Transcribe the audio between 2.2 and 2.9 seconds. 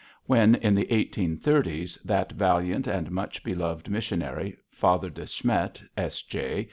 valiant